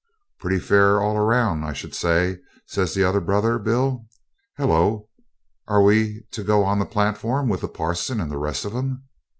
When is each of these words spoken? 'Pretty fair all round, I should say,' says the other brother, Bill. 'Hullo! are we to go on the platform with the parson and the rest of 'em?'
'Pretty 0.39 0.57
fair 0.59 0.99
all 0.99 1.15
round, 1.19 1.63
I 1.63 1.73
should 1.73 1.93
say,' 1.93 2.39
says 2.65 2.95
the 2.95 3.03
other 3.03 3.19
brother, 3.21 3.59
Bill. 3.59 4.07
'Hullo! 4.57 5.09
are 5.67 5.83
we 5.83 6.23
to 6.31 6.43
go 6.43 6.63
on 6.63 6.79
the 6.79 6.85
platform 6.87 7.47
with 7.47 7.61
the 7.61 7.67
parson 7.67 8.19
and 8.19 8.31
the 8.31 8.39
rest 8.39 8.65
of 8.65 8.73
'em?' 8.75 9.03